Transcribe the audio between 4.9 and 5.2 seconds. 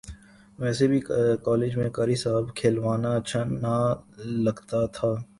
تھا